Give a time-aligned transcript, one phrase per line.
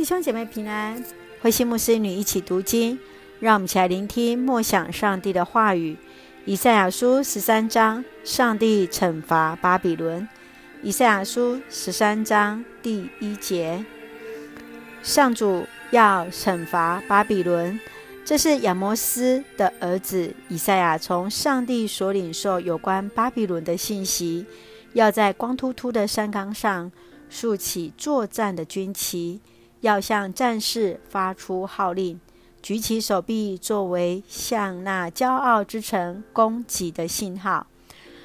[0.00, 1.04] 弟兄姐妹平安，
[1.42, 2.98] 慧馨牧师与你一起读经，
[3.38, 5.94] 让我们一起来聆听默想上帝的话语。
[6.46, 10.26] 以赛亚书十三章，上帝惩罚巴比伦。
[10.82, 13.84] 以赛亚书十三章第一节，
[15.02, 17.78] 上主要惩罚巴比伦。
[18.24, 24.46] 这是亚摩斯的儿子以赛亚从上帝所领受有关巴比伦的信息，
[24.94, 26.90] 要在光秃秃的山岗上
[27.28, 29.40] 竖起作战的军旗。
[29.80, 32.20] 要向战士发出号令，
[32.62, 37.66] 举起手臂作为向那骄傲之城攻击的信号。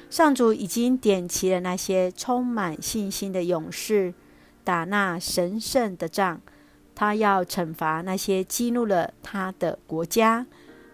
[0.08, 4.14] 上主已经点齐了那些充满信心的勇士，
[4.62, 6.40] 打那神圣的仗。
[6.94, 10.46] 他要惩罚那些激怒了他的国家。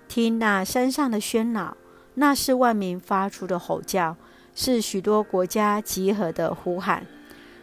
[0.09, 1.77] 听那山上的喧闹，
[2.15, 4.17] 那是万民发出的吼叫，
[4.55, 7.07] 是许多国家集合的呼喊。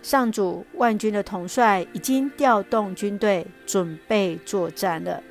[0.02, 5.22] 上主万军的统帅已经调动军队，准备作战了。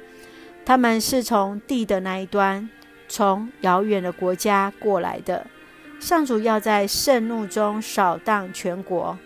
[0.65, 2.69] 他们是从地的那一端，
[3.09, 5.47] 从遥远的国家过来的。
[5.99, 9.19] 上主要在盛怒中扫荡全国，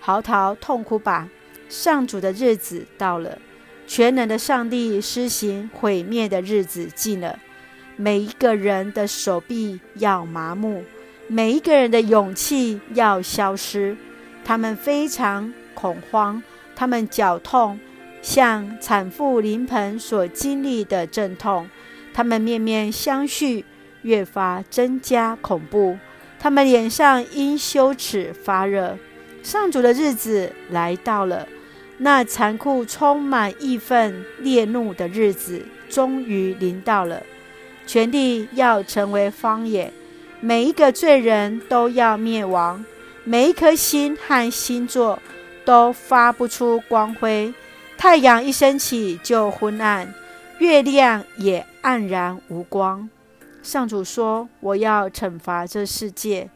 [0.00, 1.28] 嚎啕痛哭吧！
[1.68, 3.38] 上主的日子到了，
[3.86, 7.38] 全能的上帝施行毁灭的日子近了。
[7.96, 10.82] 每一个人的手臂要麻木，
[11.28, 13.96] 每一个人的勇气要消失。
[14.46, 16.40] 他们非常恐慌，
[16.76, 17.80] 他们绞痛，
[18.22, 21.68] 像产妇临盆所经历的阵痛。
[22.14, 23.64] 他们面面相觑，
[24.02, 25.98] 越发增加恐怖。
[26.38, 28.96] 他们脸上因羞耻发热。
[29.42, 31.48] 上主的日子来到了，
[31.98, 37.20] 那残酷、充满义愤、烈怒的日子终于临到了。
[37.84, 39.92] 全地要成为荒野，
[40.40, 42.84] 每一个罪人都要灭亡。
[43.28, 45.20] 每一颗星和星座
[45.64, 47.52] 都发不出光辉，
[47.98, 50.14] 太阳一升起就昏暗，
[50.60, 53.10] 月亮也黯然无光。
[53.64, 56.48] 上主说：“我要惩罚这世界，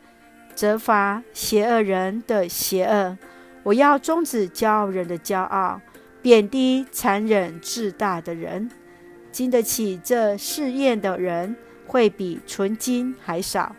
[0.54, 3.18] 责罚邪恶人的邪恶。
[3.64, 5.80] 我要终止骄傲人的骄傲，
[6.22, 8.70] 贬低残忍自大的人。
[9.32, 11.56] 经得起这试验的人，
[11.88, 13.74] 会比纯金还少。”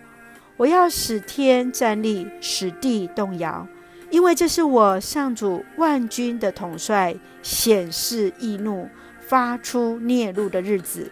[0.62, 3.68] 我要使天站立，使地动摇，
[4.12, 8.88] 因为这是我上主万军的统帅显示义怒、
[9.22, 11.10] 发出孽怒的日子。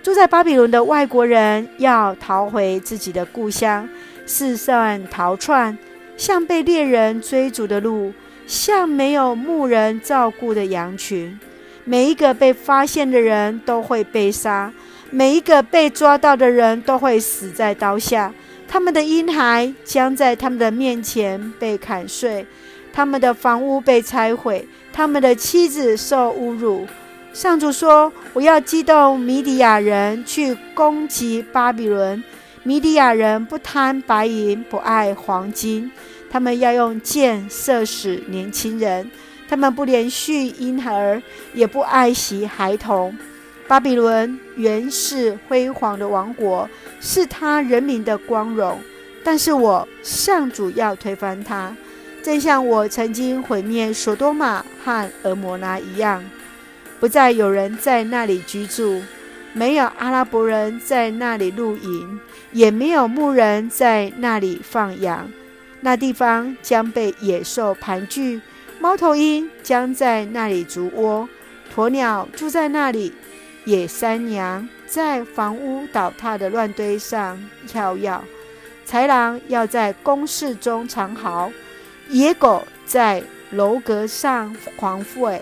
[0.00, 3.88] 住在巴比伦的外国人要逃回自己的故乡，
[4.26, 5.76] 四散逃窜，
[6.16, 8.12] 像被猎人追逐的鹿，
[8.46, 11.36] 像没有牧人照顾的羊群。
[11.82, 14.72] 每一个被发现的人都会被杀，
[15.10, 18.32] 每一个被抓到的人都会死在刀下。
[18.66, 22.44] 他们的婴孩将在他们的面前被砍碎，
[22.92, 26.86] 他们的房屋被拆毁，他们的妻子受侮辱。
[27.32, 32.22] 上主说：“我要激动米底亚人去攻击巴比伦。
[32.62, 35.90] 米底亚人不贪白银，不爱黄金，
[36.30, 39.10] 他们要用箭射死年轻人，
[39.48, 41.20] 他们不怜恤婴儿，
[41.54, 43.16] 也不爱惜孩童。”
[43.66, 46.68] 巴比伦原是辉煌的王国，
[47.00, 48.78] 是他人民的光荣。
[49.24, 51.74] 但是我向主要推翻他，
[52.22, 56.22] 正像我曾经毁灭所多玛和蛾摩拉一样，
[57.00, 59.00] 不再有人在那里居住，
[59.54, 62.20] 没有阿拉伯人在那里露营，
[62.52, 65.30] 也没有牧人在那里放羊。
[65.80, 68.42] 那地方将被野兽盘踞，
[68.78, 71.26] 猫头鹰将在那里筑窝，
[71.74, 73.14] 鸵鸟住在那里。
[73.64, 78.20] 野山羊在房屋倒塌的乱堆上跳跃，
[78.86, 81.50] 豺狼要在宫室中藏好，
[82.10, 85.40] 野狗在楼阁上狂吠。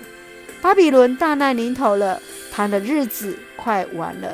[0.61, 2.21] 巴比伦大难临头了，
[2.53, 4.32] 他的日子快完了。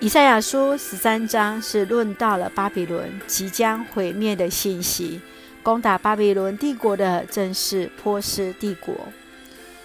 [0.00, 5.20] 以赛亚书十三章是论到了巴比伦即将毁灭的信息，
[5.62, 8.96] 攻打巴比伦帝国的正是波斯帝国。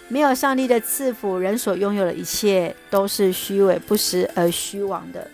[0.08, 5.28] 没有上帝的赐福，人所拥有的一切都是虚伪不实而虚妄的。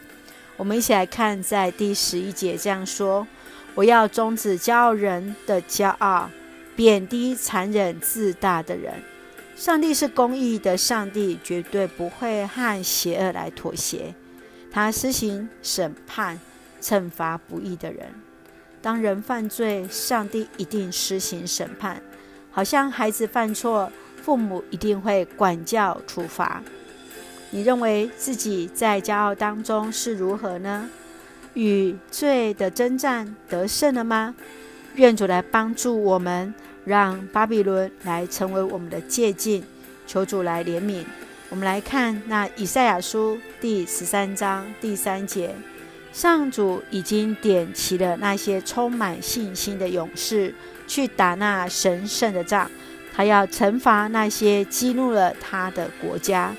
[0.56, 3.26] 我们一起来看，在第十一节这样说
[3.74, 6.30] ：“我要终止骄傲人的骄傲，
[6.74, 8.94] 贬低残忍自大的人。”
[9.54, 14.14] 上帝是公义的上帝，绝对不会和邪恶来妥协。
[14.70, 16.40] 他施行审判，
[16.80, 18.06] 惩罚不义的人。
[18.80, 22.02] 当人犯罪，上帝一定施行审判，
[22.50, 23.92] 好像孩子犯错。
[24.22, 26.62] 父母一定会管教处罚。
[27.50, 30.88] 你认为自己在骄傲当中是如何呢？
[31.54, 34.34] 与罪的征战得胜了吗？
[34.94, 36.54] 愿主来帮助我们，
[36.84, 39.62] 让巴比伦来成为我们的借镜，
[40.06, 41.04] 求主来怜悯。
[41.50, 45.54] 我们来看那以赛亚书第十三章第三节，
[46.12, 50.54] 上主已经点齐了那些充满信心的勇士，
[50.86, 52.70] 去打那神圣的仗。
[53.14, 56.54] 他要惩罚那些激怒了他的国家。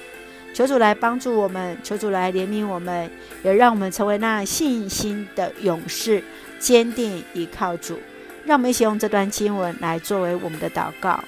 [0.54, 3.10] 求主来帮助我们，求主来怜悯我们，
[3.44, 6.24] 也让我们成为那信心的勇士，
[6.60, 8.00] 坚定依靠主。
[8.46, 11.24] 让我们一起用这段经文来作为我们的祷告。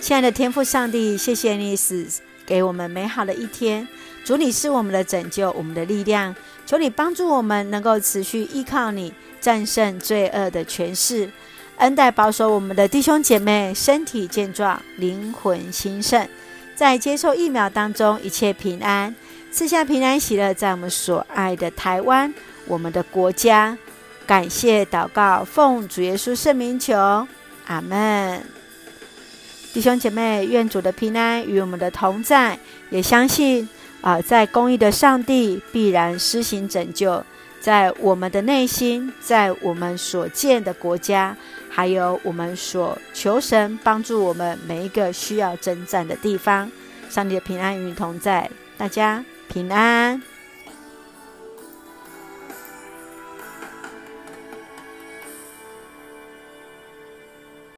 [0.00, 2.06] 亲爱的天父上帝，谢谢你赐
[2.44, 3.86] 给我们美好的一天。
[4.24, 6.34] 主，你是我们的拯救，我们的力量。
[6.64, 11.30] 求你帮助我们能够持续依靠你，战胜罪恶的权势，
[11.78, 16.26] 恩待保守我们的弟兄姐妹身体健壮，灵魂兴盛。
[16.74, 19.14] 在接受疫苗当中，一切平安，
[19.50, 22.32] 赐下平安喜乐，在我们所爱的台湾，
[22.66, 23.76] 我们的国家。
[24.26, 26.96] 感谢祷告，奉主耶稣圣名求，
[27.66, 28.42] 阿门。
[29.74, 32.58] 弟兄姐妹，愿主的平安与我们的同在，
[32.88, 33.68] 也相信
[34.00, 37.22] 啊，在公义的上帝必然施行拯救，
[37.60, 41.36] 在我们的内心，在我们所见的国家。
[41.76, 46.72] 还有我们所求神帮助我们每一个需要征战的地方，
[47.10, 50.22] 上帝的平安与你同在，大家平安。